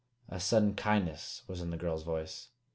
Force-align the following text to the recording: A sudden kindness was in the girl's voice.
A 0.29 0.39
sudden 0.39 0.73
kindness 0.73 1.43
was 1.47 1.61
in 1.61 1.69
the 1.69 1.77
girl's 1.77 2.01
voice. 2.01 2.47